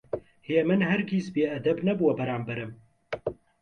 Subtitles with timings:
[0.49, 2.71] هێمن هەرگیز بێئەدەب نەبووە بەرامبەرم.